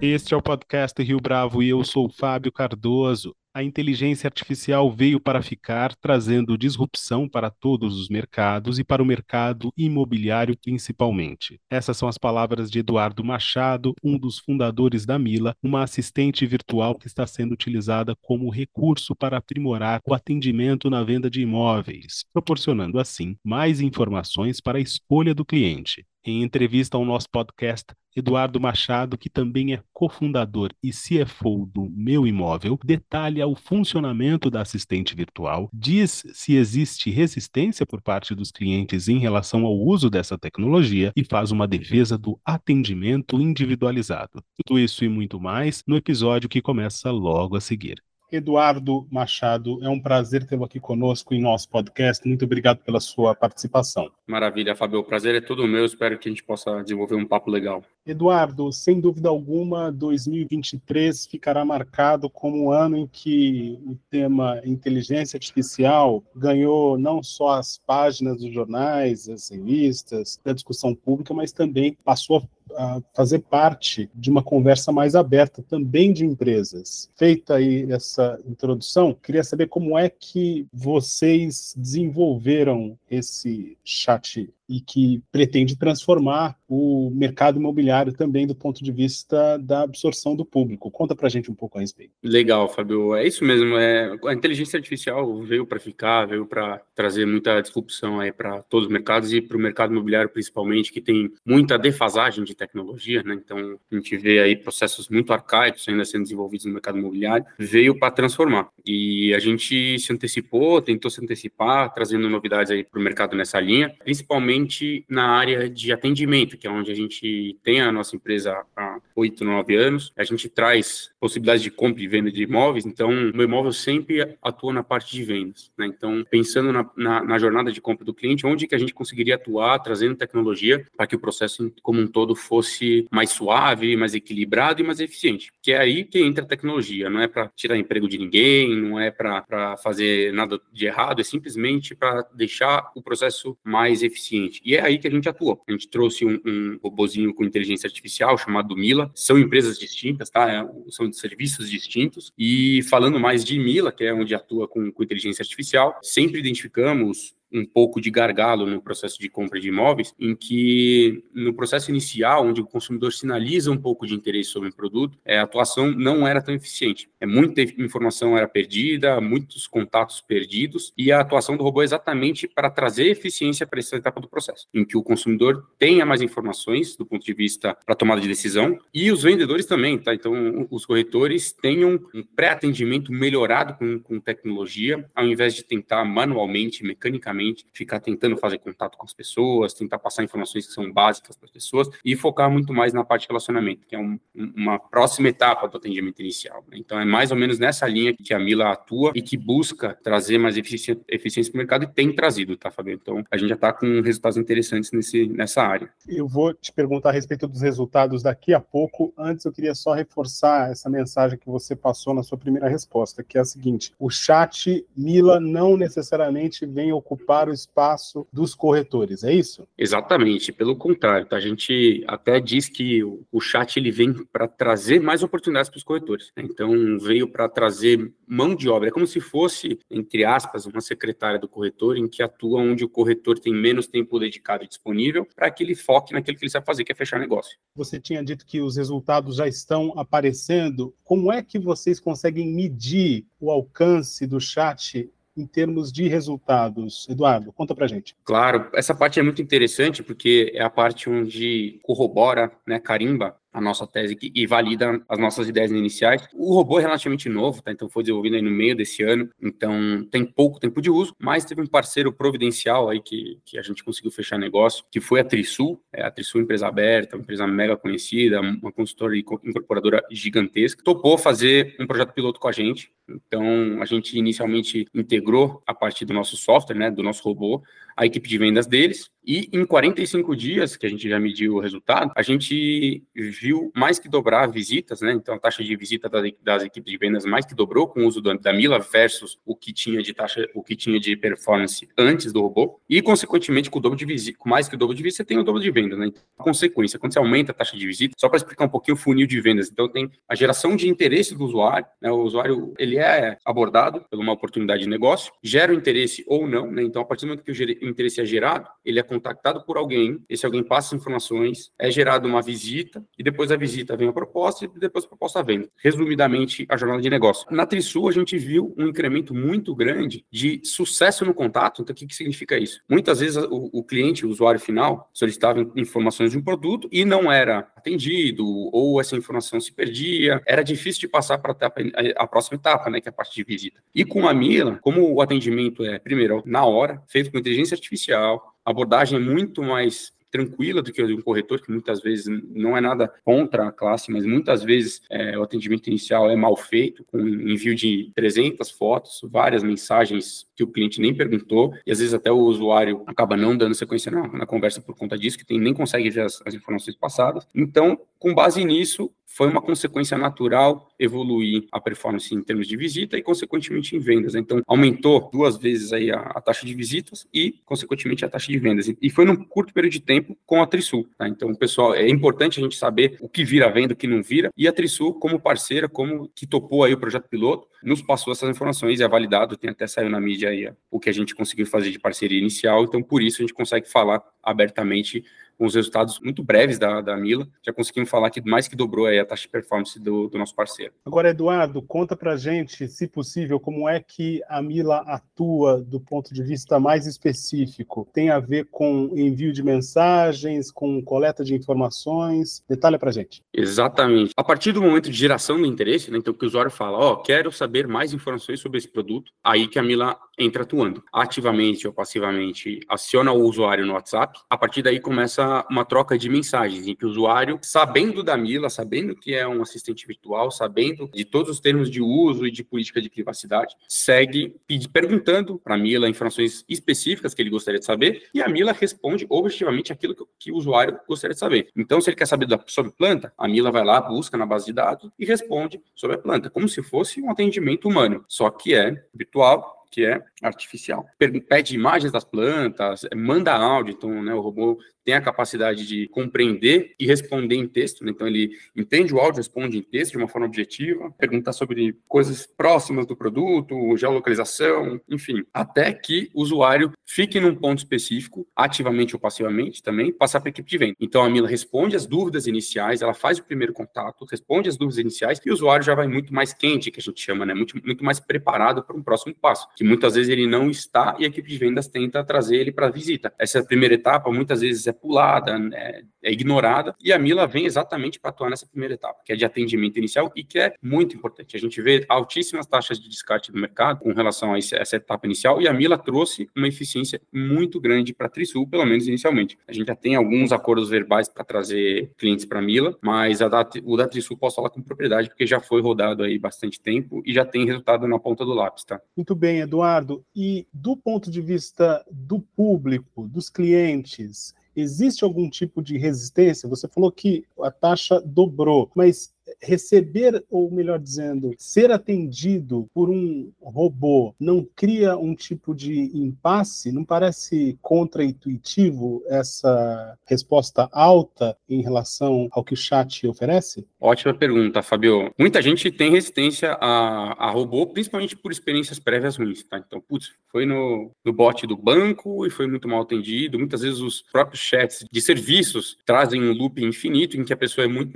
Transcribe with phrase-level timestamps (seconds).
[0.00, 3.34] Este é o podcast Rio Bravo e eu sou Fábio Cardoso.
[3.52, 9.04] A inteligência artificial veio para ficar, trazendo disrupção para todos os mercados e para o
[9.04, 11.58] mercado imobiliário principalmente.
[11.68, 16.94] Essas são as palavras de Eduardo Machado, um dos fundadores da Mila, uma assistente virtual
[16.94, 23.00] que está sendo utilizada como recurso para aprimorar o atendimento na venda de imóveis, proporcionando
[23.00, 26.06] assim mais informações para a escolha do cliente.
[26.28, 32.26] Em entrevista ao nosso podcast, Eduardo Machado, que também é cofundador e CFO do Meu
[32.26, 39.08] Imóvel, detalha o funcionamento da assistente virtual, diz se existe resistência por parte dos clientes
[39.08, 44.44] em relação ao uso dessa tecnologia e faz uma defesa do atendimento individualizado.
[44.66, 48.02] Tudo isso e muito mais no episódio que começa logo a seguir.
[48.30, 52.26] Eduardo Machado, é um prazer tê-lo aqui conosco em nosso podcast.
[52.26, 54.10] Muito obrigado pela sua participação.
[54.26, 55.00] Maravilha, Fábio.
[55.00, 55.84] O prazer é todo meu.
[55.84, 57.82] Espero que a gente possa desenvolver um papo legal.
[58.06, 65.36] Eduardo, sem dúvida alguma, 2023 ficará marcado como um ano em que o tema inteligência
[65.36, 71.96] artificial ganhou não só as páginas dos jornais, as revistas, da discussão pública, mas também
[72.04, 72.42] passou
[72.78, 77.10] a fazer parte de uma conversa mais aberta também de empresas.
[77.16, 85.22] Feita aí essa introdução, queria saber como é que vocês desenvolveram esse chat e que
[85.32, 90.90] pretende transformar o mercado imobiliário também do ponto de vista da absorção do público.
[90.90, 92.12] Conta para a gente um pouco a respeito.
[92.22, 93.14] Legal, Fábio.
[93.14, 93.76] É isso mesmo.
[93.78, 98.86] É, a inteligência artificial veio para ficar, veio para trazer muita disrupção aí para todos
[98.86, 103.34] os mercados e para o mercado imobiliário principalmente, que tem muita defasagem de tecnologia, né?
[103.34, 107.46] Então a gente vê aí processos muito arcaicos ainda sendo desenvolvidos no mercado imobiliário.
[107.58, 113.00] Veio para transformar e a gente se antecipou, tentou se antecipar, trazendo novidades aí para
[113.00, 117.56] o mercado nessa linha, principalmente principalmente na área de atendimento, que é onde a gente
[117.62, 120.12] tem a nossa empresa há oito, nove anos.
[120.16, 124.36] A gente traz possibilidades de compra e venda de imóveis, então o meu imóvel sempre
[124.42, 125.70] atua na parte de vendas.
[125.76, 125.86] Né?
[125.86, 129.36] Então, pensando na, na, na, jornada de compra do cliente, onde que a gente conseguiria
[129.36, 134.80] atuar trazendo tecnologia para que o processo como um todo fosse mais suave, mais equilibrado
[134.80, 135.50] e mais eficiente.
[135.62, 138.98] Que é aí que entra a tecnologia, não é para tirar emprego de ninguém, não
[138.98, 144.62] é para fazer nada de errado, é simplesmente para deixar o processo mais eficiente cliente.
[144.64, 145.58] E é aí que a gente atua.
[145.68, 149.10] A gente trouxe um, um robozinho com inteligência artificial chamado Mila.
[149.14, 150.50] São empresas distintas, tá?
[150.50, 152.32] É, são serviços distintos.
[152.38, 157.36] E falando mais de Mila, que é onde atua com, com inteligência artificial, sempre identificamos
[157.52, 162.46] um pouco de gargalo no processo de compra de imóveis, em que no processo inicial,
[162.46, 166.26] onde o consumidor sinaliza um pouco de interesse sobre o produto, é, a atuação não
[166.26, 167.08] era tão eficiente.
[167.20, 172.46] É, muita informação era perdida, muitos contatos perdidos, e a atuação do robô é exatamente
[172.46, 176.96] para trazer eficiência para essa etapa do processo, em que o consumidor tenha mais informações
[176.96, 180.14] do ponto de vista para tomada de decisão, e os vendedores também, tá?
[180.14, 186.84] Então, os corretores tenham um pré-atendimento melhorado com, com tecnologia, ao invés de tentar manualmente,
[186.84, 187.37] mecanicamente,
[187.72, 191.50] ficar tentando fazer contato com as pessoas, tentar passar informações que são básicas para as
[191.50, 195.68] pessoas e focar muito mais na parte de relacionamento, que é um, uma próxima etapa
[195.68, 196.64] do atendimento inicial.
[196.68, 196.78] Né?
[196.78, 200.38] Então, é mais ou menos nessa linha que a Mila atua e que busca trazer
[200.38, 202.94] mais eficiência, eficiência para o mercado e tem trazido, tá, Fabio?
[202.94, 205.90] Então, a gente já está com resultados interessantes nesse, nessa área.
[206.06, 209.12] Eu vou te perguntar a respeito dos resultados daqui a pouco.
[209.16, 213.38] Antes, eu queria só reforçar essa mensagem que você passou na sua primeira resposta, que
[213.38, 219.22] é a seguinte: o chat Mila não necessariamente vem ocupar ocupar o espaço dos corretores,
[219.22, 219.68] é isso?
[219.76, 221.36] Exatamente, pelo contrário, tá?
[221.36, 225.84] a gente até diz que o, chat ele vem para trazer mais oportunidades para os
[225.84, 226.32] corretores.
[226.36, 226.42] Né?
[226.44, 231.38] Então, veio para trazer mão de obra, é como se fosse, entre aspas, uma secretária
[231.38, 235.50] do corretor em que atua onde o corretor tem menos tempo dedicado e disponível para
[235.50, 237.58] que ele foque naquilo que ele sabe fazer, que é fechar negócio.
[237.74, 240.94] Você tinha dito que os resultados já estão aparecendo.
[241.04, 247.08] Como é que vocês conseguem medir o alcance do chat em termos de resultados?
[247.08, 248.16] Eduardo, conta para gente.
[248.24, 253.62] Claro, essa parte é muito interessante porque é a parte onde corrobora, né, carimba a
[253.62, 256.28] nossa tese e valida as nossas ideias iniciais.
[256.32, 257.70] O robô é relativamente novo, tá?
[257.70, 261.44] Então foi desenvolvido aí no meio desse ano, então tem pouco tempo de uso, mas
[261.44, 265.24] teve um parceiro providencial aí que, que a gente conseguiu fechar negócio, que foi a
[265.24, 270.82] Trisul, é a Trisul empresa aberta, uma empresa mega conhecida, uma consultora e incorporadora gigantesca,
[270.82, 272.90] topou fazer um projeto piloto com a gente.
[273.08, 277.62] Então a gente inicialmente integrou a parte do nosso software, né, do nosso robô,
[277.98, 281.60] a equipe de vendas deles, e em 45 dias, que a gente já mediu o
[281.60, 285.12] resultado, a gente viu mais que dobrar visitas, né?
[285.12, 288.22] Então a taxa de visita das, equipes de vendas mais que dobrou com o uso
[288.22, 292.40] da Mila versus o que tinha de taxa, o que tinha de performance antes do
[292.40, 292.80] robô.
[292.88, 295.26] E, consequentemente, com o dobro de visita, com mais que o dobro de visita, você
[295.26, 296.06] tem o dobro de vendas, né?
[296.06, 298.94] Então, a consequência, quando você aumenta a taxa de visita, só para explicar um pouquinho
[298.94, 302.10] o funil de vendas, então tem a geração de interesse do usuário, né?
[302.10, 306.70] O usuário, ele é abordado por uma oportunidade de negócio, gera o interesse ou não,
[306.70, 306.82] né?
[306.82, 307.54] Então, a partir do momento que o
[307.88, 312.26] interesse é gerado, ele é contactado por alguém, esse alguém passa as informações, é gerada
[312.26, 315.68] uma visita, e depois da visita vem a proposta, e depois a proposta vem.
[315.76, 317.46] Resumidamente, a jornada de negócio.
[317.50, 321.82] Na Trisul, a gente viu um incremento muito grande de sucesso no contato.
[321.82, 322.80] Então, o que, que significa isso?
[322.88, 327.30] Muitas vezes o, o cliente, o usuário final, solicitava informações de um produto e não
[327.30, 332.56] era atendido, ou essa informação se perdia, era difícil de passar para a, a, próxima
[332.56, 333.80] etapa, né, que é a parte de visita.
[333.94, 338.54] E com a Mila, como o atendimento é, primeiro, na hora, feito com inteligência artificial,
[338.64, 343.12] abordagem muito mais tranquila do que de um corretor, que muitas vezes não é nada
[343.24, 347.74] contra a classe, mas muitas vezes é, o atendimento inicial é mal feito, com envio
[347.74, 352.38] de 300 fotos, várias mensagens que o cliente nem perguntou, e às vezes até o
[352.38, 356.10] usuário acaba não dando sequência na, na conversa por conta disso, que tem, nem consegue
[356.10, 357.46] ver as, as informações passadas.
[357.54, 363.16] Então, com base nisso, foi uma consequência natural evoluir a performance em termos de visita
[363.16, 364.34] e, consequentemente, em vendas.
[364.34, 368.58] Então, aumentou duas vezes aí a, a taxa de visitas e, consequentemente, a taxa de
[368.58, 368.92] vendas.
[369.00, 371.08] E, foi num curto período de tempo com a Trisul.
[371.16, 371.28] Tá?
[371.28, 374.50] Então, pessoal, é importante a gente saber o que vira venda, o que não vira.
[374.56, 378.50] E a Trisul, como parceira, como que topou aí o projeto piloto, nos passou essas
[378.50, 379.56] informações é validado.
[379.56, 382.82] Tem até saiu na mídia aí o que a gente conseguiu fazer de parceria inicial.
[382.82, 385.24] Então, por isso, a gente consegue falar abertamente
[385.58, 389.06] com os resultados muito breves da, da Mila, já conseguimos falar que mais que dobrou
[389.06, 390.92] a taxa de performance do, do nosso parceiro.
[391.04, 396.32] Agora, Eduardo, conta para gente, se possível, como é que a Mila atua do ponto
[396.32, 398.08] de vista mais específico?
[398.12, 402.62] Tem a ver com envio de mensagens, com coleta de informações?
[402.68, 403.42] Detalhe para gente.
[403.52, 404.32] Exatamente.
[404.36, 407.12] A partir do momento de geração do interesse, né, então que o usuário fala, ó,
[407.12, 411.02] oh, quero saber mais informações sobre esse produto, aí que a Mila entra atuando.
[411.12, 416.28] Ativamente ou passivamente, aciona o usuário no WhatsApp, a partir daí começa uma, troca de
[416.28, 421.10] mensagens, em que o usuário, sabendo da Mila, sabendo que é um assistente virtual, sabendo
[421.12, 424.54] de todos os termos de uso e de política de privacidade, segue
[424.92, 429.26] perguntando para a Mila informações específicas que ele gostaria de saber, e a Mila responde
[429.28, 431.68] objetivamente aquilo que, o usuário gostaria de saber.
[431.76, 434.72] Então, se ele quer saber sobre planta, a Mila vai lá, busca na base de
[434.72, 439.04] dados e responde sobre a planta, como se fosse um atendimento humano, só que é
[439.14, 441.06] virtual que é artificial.
[441.18, 446.94] Pede imagens das plantas, manda áudio, então né, o robô tem a capacidade de compreender
[447.00, 448.10] e responder em texto, né?
[448.10, 452.46] então ele entende o áudio, responde em texto de uma forma objetiva, pergunta sobre coisas
[452.46, 459.18] próximas do produto, geolocalização, enfim, até que o usuário fique num ponto específico, ativamente ou
[459.20, 460.94] passivamente também, passar para a equipe de venda.
[461.00, 464.98] Então a Mila responde as dúvidas iniciais, ela faz o primeiro contato, responde as dúvidas
[464.98, 467.54] iniciais e o usuário já vai muito mais quente, que a gente chama, né?
[467.54, 471.24] Muito, muito mais preparado para um próximo passo, que muitas vezes ele não está e
[471.24, 473.32] a equipe de vendas tenta trazer ele para a visita.
[473.38, 478.18] Essa primeira etapa muitas vezes é pulada, né, é ignorada, e a Mila vem exatamente
[478.18, 481.56] para atuar nessa primeira etapa, que é de atendimento inicial e que é muito importante.
[481.56, 485.62] A gente vê altíssimas taxas de descarte do mercado com relação a essa etapa inicial,
[485.62, 489.56] e a Mila trouxe uma eficiência muito grande para a Trisul, pelo menos inicialmente.
[489.68, 493.46] A gente já tem alguns acordos verbais para trazer clientes para a Mila, mas a
[493.46, 497.22] da, o da Trisul posso falar com propriedade, porque já foi rodado aí bastante tempo
[497.24, 499.00] e já tem resultado na ponta do lápis, tá?
[499.16, 500.24] Muito bem, Eduardo.
[500.34, 506.68] E do ponto de vista do público, dos clientes, existe algum tipo de resistência?
[506.68, 513.50] Você falou que a taxa dobrou, mas receber, ou melhor dizendo, ser atendido por um
[513.60, 516.92] robô não cria um tipo de impasse?
[516.92, 523.86] Não parece contraintuitivo essa resposta alta em relação ao que o chat oferece?
[524.00, 525.32] Ótima pergunta, Fabio.
[525.38, 529.78] Muita gente tem resistência a, a robô, principalmente por experiências prévias ruins, tá?
[529.78, 533.58] Então, putz, foi no, no bot do banco e foi muito mal atendido.
[533.58, 537.84] Muitas vezes os próprios chats de serviços trazem um loop infinito em que a pessoa
[537.84, 538.12] é muito,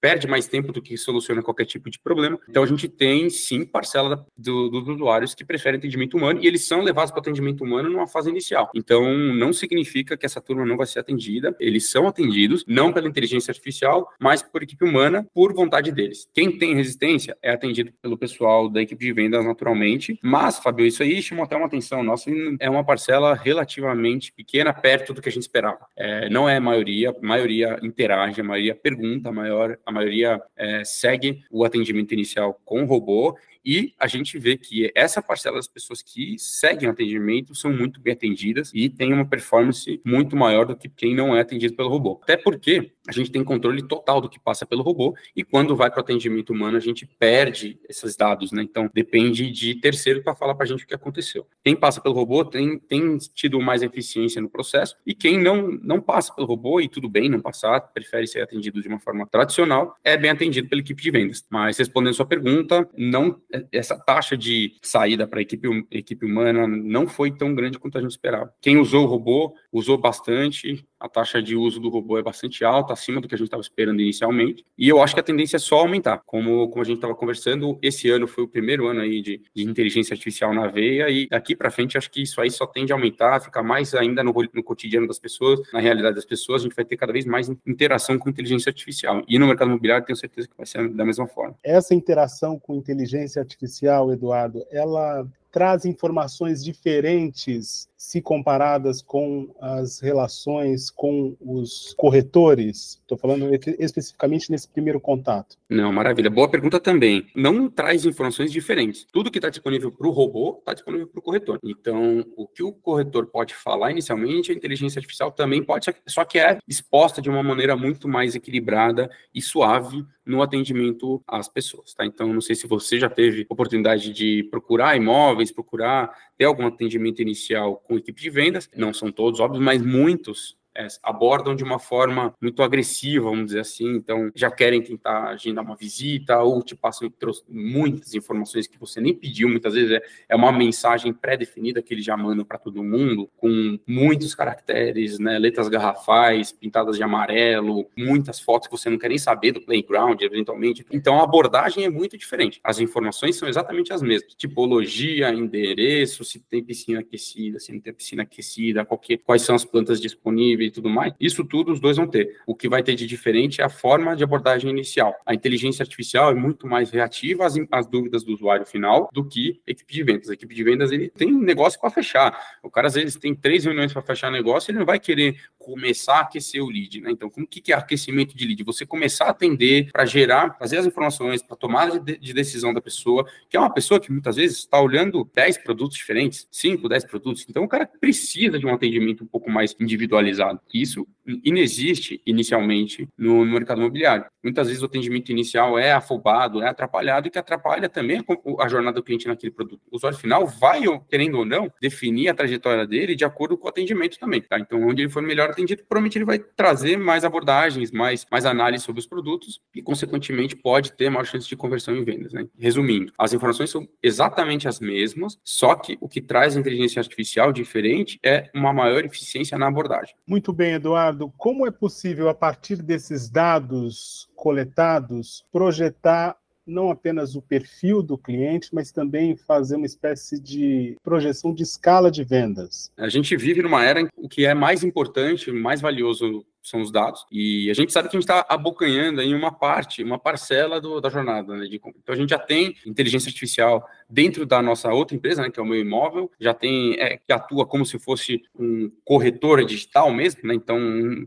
[0.00, 2.38] perde mais tempo que soluciona qualquer tipo de problema.
[2.48, 6.66] Então a gente tem sim parcela do, dos usuários que preferem atendimento humano e eles
[6.66, 8.70] são levados para atendimento humano numa fase inicial.
[8.74, 13.08] Então não significa que essa turma não vai ser atendida, eles são atendidos não pela
[13.08, 16.28] inteligência artificial, mas por equipe humana, por vontade deles.
[16.32, 21.02] Quem tem resistência é atendido pelo pessoal da equipe de vendas naturalmente, mas Fabio, isso
[21.02, 25.32] aí chamou até uma atenção nossa, é uma parcela relativamente pequena perto do que a
[25.32, 25.86] gente esperava.
[25.96, 30.40] É, não é a maioria, a maioria interage, a maioria pergunta, a, maior, a maioria
[30.62, 35.68] é, segue o atendimento inicial com robô e a gente vê que essa parcela das
[35.68, 40.66] pessoas que seguem o atendimento são muito bem atendidas e tem uma performance muito maior
[40.66, 42.20] do que quem não é atendido pelo robô.
[42.22, 45.90] Até porque a gente tem controle total do que passa pelo robô e quando vai
[45.90, 48.62] para o atendimento humano a gente perde esses dados, né?
[48.62, 51.46] Então depende de terceiro para falar para a gente o que aconteceu.
[51.64, 56.00] Quem passa pelo robô tem, tem tido mais eficiência no processo e quem não, não
[56.00, 59.96] passa pelo robô e tudo bem não passar, prefere ser atendido de uma forma tradicional,
[60.04, 61.44] é bem atendido pela equipe de vendas.
[61.50, 63.40] Mas respondendo sua pergunta, não
[63.70, 68.00] essa taxa de saída para a equipe, equipe humana não foi tão grande quanto a
[68.00, 68.52] gente esperava.
[68.60, 72.92] Quem usou o robô usou bastante, a taxa de uso do robô é bastante alta,
[72.92, 75.58] acima do que a gente estava esperando inicialmente, e eu acho que a tendência é
[75.58, 76.22] só aumentar.
[76.24, 79.64] Como, como a gente estava conversando, esse ano foi o primeiro ano aí de, de
[79.64, 82.96] inteligência artificial na veia, e daqui para frente acho que isso aí só tende a
[82.96, 86.76] aumentar, ficar mais ainda no, no cotidiano das pessoas, na realidade das pessoas, a gente
[86.76, 89.24] vai ter cada vez mais interação com inteligência artificial.
[89.26, 91.56] E no mercado imobiliário tenho certeza que vai ser da mesma forma.
[91.64, 100.90] Essa interação com inteligência artificial, Eduardo, ela traz informações diferentes se comparadas com as relações
[100.90, 102.98] com os corretores?
[103.00, 105.56] Estou falando especificamente nesse primeiro contato.
[105.68, 106.28] Não, maravilha.
[106.28, 107.26] Boa pergunta também.
[107.36, 109.06] Não traz informações diferentes.
[109.12, 111.60] Tudo que está disponível para o robô está disponível para o corretor.
[111.62, 116.38] Então, o que o corretor pode falar inicialmente, a inteligência artificial também pode, só que
[116.38, 122.06] é exposta de uma maneira muito mais equilibrada e suave no atendimento às pessoas, tá?
[122.06, 127.20] Então, não sei se você já teve oportunidade de procurar imóveis, procurar ter algum atendimento
[127.20, 131.78] inicial com equipe de vendas, não são todos, óbvio, mas muitos é, abordam de uma
[131.78, 133.94] forma muito agressiva, vamos dizer assim.
[133.94, 137.12] Então, já querem tentar agendar uma visita ou te passam
[137.48, 139.48] muitas informações que você nem pediu.
[139.48, 143.78] Muitas vezes é, é uma mensagem pré-definida que eles já mandam para todo mundo, com
[143.86, 149.18] muitos caracteres, né, letras garrafais, pintadas de amarelo, muitas fotos que você não quer nem
[149.18, 150.84] saber do playground, eventualmente.
[150.90, 152.60] Então, a abordagem é muito diferente.
[152.64, 157.92] As informações são exatamente as mesmas: tipologia, endereço, se tem piscina aquecida, se não tem
[157.92, 158.86] piscina aquecida,
[159.24, 162.36] quais são as plantas disponíveis e tudo mais, isso tudo os dois vão ter.
[162.46, 165.14] O que vai ter de diferente é a forma de abordagem inicial.
[165.26, 169.60] A inteligência artificial é muito mais reativa às, às dúvidas do usuário final do que
[169.66, 170.30] a equipe de vendas.
[170.30, 172.38] A equipe de vendas ele tem negócio para fechar.
[172.62, 176.16] O cara às vezes tem três reuniões para fechar negócio, ele não vai querer começar
[176.16, 177.10] a aquecer o lead, né?
[177.10, 178.64] Então, como que, é aquecimento de lead?
[178.64, 182.80] Você começar a atender para gerar, fazer as informações, para tomada de, de, decisão da
[182.80, 187.04] pessoa, que é uma pessoa que muitas vezes está olhando 10 produtos diferentes, 5, 10
[187.04, 187.46] produtos.
[187.48, 190.51] Então, o cara precisa de um atendimento um pouco mais individualizado.
[190.72, 191.06] Isso
[191.44, 194.24] inexiste inicialmente no, mercado imobiliário.
[194.42, 198.68] Muitas vezes o atendimento inicial é afobado, é atrapalhado e que atrapalha também a, a
[198.68, 199.80] jornada do cliente naquele produto.
[199.90, 203.68] O usuário final vai, querendo ou não, definir a trajetória dele de acordo com o
[203.70, 204.42] atendimento também.
[204.42, 204.58] Tá?
[204.58, 208.84] Então, onde ele for melhor atendido, provavelmente ele vai trazer mais abordagens, mais, mais análise
[208.84, 212.32] sobre os produtos e, consequentemente, pode ter maior chance de conversão em vendas.
[212.32, 212.46] Né?
[212.58, 217.52] Resumindo, as informações são exatamente as mesmas, só que o que traz a inteligência artificial
[217.52, 220.14] diferente é uma maior eficiência na abordagem.
[220.26, 221.11] Muito bem, Eduardo.
[221.36, 228.68] Como é possível, a partir desses dados coletados, projetar não apenas o perfil do cliente,
[228.72, 232.90] mas também fazer uma espécie de projeção de escala de vendas.
[232.96, 237.26] A gente vive numa era em que é mais importante, mais valioso são os dados.
[237.30, 241.00] E a gente sabe que a gente está abocanhando em uma parte, uma parcela do,
[241.00, 241.76] da jornada né, de.
[241.76, 245.62] Então a gente já tem inteligência artificial dentro da nossa outra empresa, né, que é
[245.62, 250.42] o meu imóvel, já tem é, que atua como se fosse um corretor digital mesmo,
[250.44, 250.54] né?
[250.54, 250.78] Então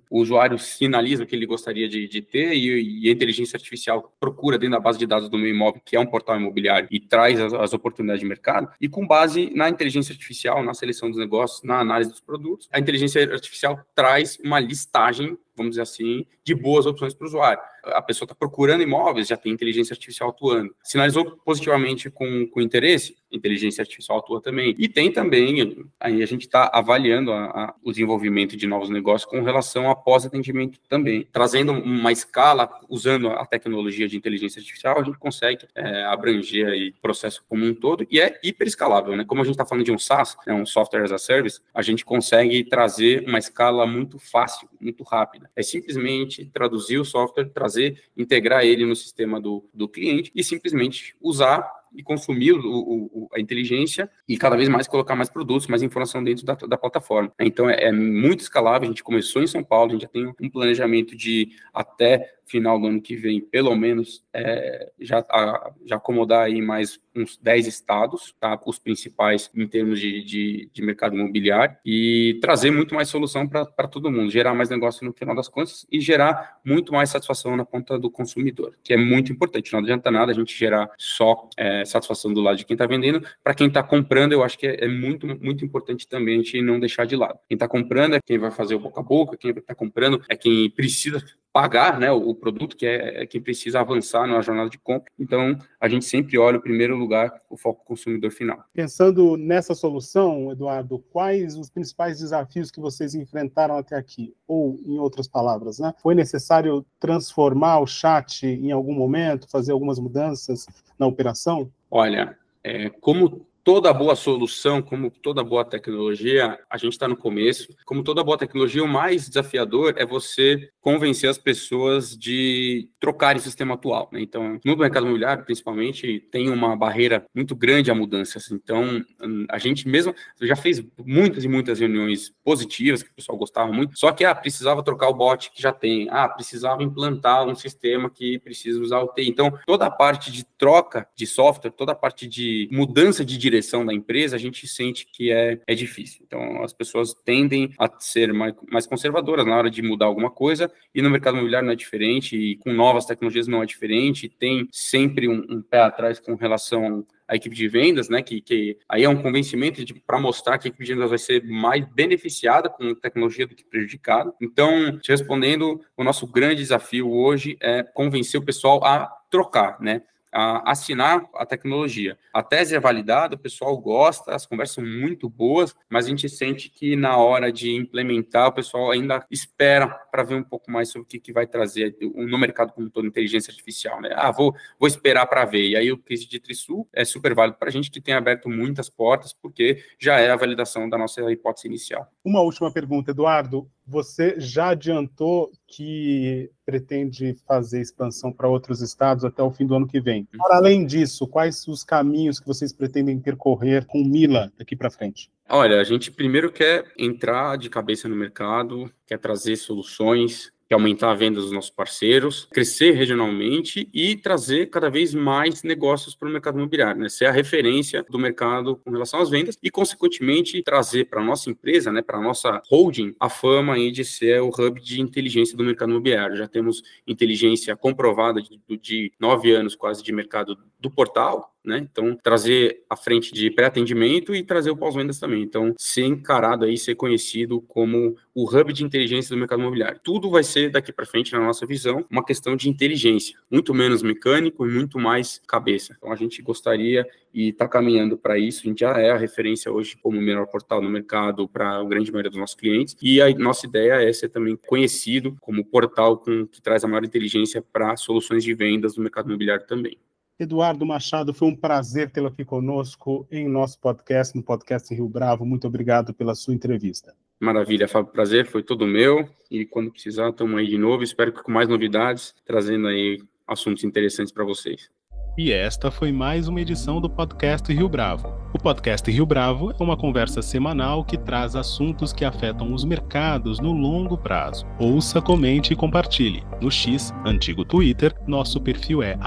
[0.09, 4.13] o usuário sinaliza o que ele gostaria de, de ter e, e, a inteligência artificial
[4.19, 6.99] procura dentro da base de dados do meu imóvel, que é um portal imobiliário, e
[6.99, 8.69] traz as, as oportunidades de mercado.
[8.79, 12.79] E com base na inteligência artificial, na seleção dos negócios, na análise dos produtos, a
[12.79, 17.61] inteligência artificial traz uma listagem lawsuit vamos dizer assim, de boas opções para o usuário
[17.85, 20.75] a pessoa está procurando imóveis, já tem inteligência artificial atuando.
[20.83, 24.75] Sinalizou positivamente com, com interesse, inteligência artificial atua também.
[24.77, 29.29] E tem também, aí a gente está avaliando a, a, o desenvolvimento de novos negócios
[29.29, 31.27] com relação a pós-atendimento também.
[31.31, 36.89] Trazendo uma escala, usando a tecnologia de inteligência artificial, a gente consegue é, abranger aí
[36.89, 39.25] o processo como um todo e é hiper escalável, né?
[39.25, 41.81] Como a gente está falando de um SaaS, né, um Software as a Service, a
[41.81, 45.44] gente consegue trazer uma escala muito fácil, muito rápida.
[45.55, 51.15] É simplesmente traduzir o software, trazer integrar ele no sistema do, do cliente e simplesmente
[51.21, 55.81] usar e consumir o, o, a inteligência e cada vez mais colocar mais produtos, mais
[55.81, 57.31] informação dentro da, da plataforma.
[57.39, 58.87] Então é, é, muito escalável.
[58.87, 62.79] A gente começou em São Paulo, a gente já tem um planejamento de até final
[62.79, 67.67] do ano que vem, pelo menos, é, já, a, já acomodar aí mais uns 10
[67.67, 68.59] estados, tá?
[68.65, 73.87] os principais em termos de, de, de mercado imobiliário, e trazer muito mais solução para
[73.87, 77.65] todo mundo, gerar mais negócio no final das contas e gerar muito mais satisfação na
[77.65, 79.71] ponta do consumidor, que é muito importante.
[79.73, 83.25] Não adianta nada a gente gerar só é, satisfação do lado de quem está vendendo,
[83.43, 86.61] para quem está comprando, eu acho que é, é, muito, muito importante também a gente
[86.61, 87.39] não deixar de lado.
[87.47, 90.35] Quem está comprando é quem vai fazer o boca a boca, quem está comprando é
[90.35, 91.23] quem precisa
[91.55, 95.09] pagar né, o, produto, que é, é quem precisa avançar na jornada de compra.
[95.17, 98.61] Então, a gente sempre olha, em primeiro lugar, o foco consumidor final.
[98.73, 104.35] Pensando nessa solução, Eduardo, quais os principais desafios que vocês enfrentaram até aqui?
[104.45, 109.97] Ou, em outras palavras, né, foi necessário transformar o chat em algum momento, fazer algumas
[109.97, 110.65] mudanças
[110.99, 111.71] na operação?
[111.89, 117.75] Olha, é, como toda boa solução, como toda boa tecnologia, a gente está no começo.
[117.83, 123.43] Como toda boa tecnologia, o mais desafiador é você convencer as pessoas de trocarem o
[123.43, 124.07] sistema atual.
[124.13, 124.21] Né?
[124.21, 128.51] Então, no mercado imobiliário, principalmente, tem uma barreira muito grande a mudanças.
[128.51, 129.03] Então,
[129.49, 133.97] a gente mesmo já fez muitas e muitas reuniões positivas, que o pessoal gostava muito,
[133.97, 138.11] só que ah, precisava trocar o bot que já tem, ah, precisava implantar um sistema
[138.11, 139.27] que precisa usar o TI.
[139.27, 143.54] Então, toda a parte de troca de software, toda a parte de mudança de direção
[143.55, 146.21] direção da empresa, a gente sente que é, é difícil.
[146.25, 150.71] Então, as pessoas tendem a ser mais, mais conservadoras na hora de mudar alguma coisa,
[150.93, 154.67] e no mercado imobiliário não é diferente, e com novas tecnologias não é diferente, tem
[154.71, 158.21] sempre um, um pé atrás com relação à equipe de vendas, né?
[158.21, 161.43] Que, que aí é um convencimento para mostrar que a equipe de vendas vai ser
[161.43, 164.33] mais beneficiada com tecnologia do que prejudicada.
[164.41, 170.03] Então, te respondendo, o nosso grande desafio hoje é convencer o pessoal a trocar, né?
[170.35, 172.17] Assinar a tecnologia.
[172.33, 176.27] A tese é validada, o pessoal gosta, as conversas são muito boas, mas a gente
[176.27, 180.89] sente que na hora de implementar, o pessoal ainda espera para ver um pouco mais
[180.89, 184.09] sobre o que, que vai trazer no mercado como todo inteligência artificial, né?
[184.13, 185.69] Ah, vou, vou esperar para ver.
[185.69, 188.49] E aí o case de Trisul é super válido para a gente, que tem aberto
[188.49, 192.07] muitas portas, porque já é a validação da nossa hipótese inicial.
[192.23, 193.69] Uma última pergunta, Eduardo.
[193.87, 199.87] Você já adiantou que pretende fazer expansão para outros estados até o fim do ano
[199.87, 200.27] que vem.
[200.37, 205.29] Para além disso, quais os caminhos que vocês pretendem percorrer com Mila daqui para frente?
[205.47, 211.11] Olha, a gente primeiro quer entrar de cabeça no mercado, quer trazer soluções, que aumentar
[211.11, 216.31] a venda dos nossos parceiros, crescer regionalmente e trazer cada vez mais negócios para o
[216.31, 217.09] mercado imobiliário, né?
[217.09, 221.49] Ser a referência do mercado com relação às vendas e, consequentemente, trazer para a nossa
[221.49, 225.55] empresa, né, para a nossa holding, a fama aí de ser o hub de inteligência
[225.55, 226.35] do mercado imobiliário.
[226.35, 231.79] Já temos inteligência comprovada de, de nove anos quase de mercado do portal, né?
[231.79, 235.41] Então, trazer a frente de pré-atendimento e trazer o pós-vendas também.
[235.41, 239.99] Então, ser encarado aí, ser conhecido como o hub de inteligência do mercado imobiliário.
[240.03, 244.03] Tudo vai ser daqui para frente, na nossa visão, uma questão de inteligência, muito menos
[244.03, 245.95] mecânico e muito mais cabeça.
[245.97, 248.61] Então, a gente gostaria e está caminhando para isso.
[248.61, 251.83] A gente já é a referência hoje como o melhor portal no mercado para a
[251.83, 252.95] grande maioria dos nossos clientes.
[253.01, 257.03] E a nossa ideia é ser também conhecido como portal com, que traz a maior
[257.03, 259.97] inteligência para soluções de vendas no mercado imobiliário também.
[260.37, 265.45] Eduardo Machado, foi um prazer tê-lo aqui conosco em nosso podcast, no podcast Rio Bravo.
[265.45, 267.15] Muito obrigado pela sua entrevista.
[267.39, 269.29] Maravilha, Fábio, prazer foi todo meu.
[269.49, 271.03] E quando precisar, estamos aí de novo.
[271.03, 274.89] Espero que com mais novidades, trazendo aí assuntos interessantes para vocês.
[275.37, 278.33] E esta foi mais uma edição do podcast Rio Bravo.
[278.53, 283.59] O podcast Rio Bravo é uma conversa semanal que traz assuntos que afetam os mercados
[283.59, 284.65] no longo prazo.
[284.79, 286.41] Ouça, comente e compartilhe.
[286.61, 289.17] No X, antigo Twitter, nosso perfil é